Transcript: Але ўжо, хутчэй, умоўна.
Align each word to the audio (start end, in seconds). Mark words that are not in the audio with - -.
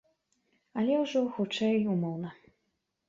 Але 0.83 0.93
ўжо, 1.03 1.21
хутчэй, 1.35 1.77
умоўна. 1.97 2.29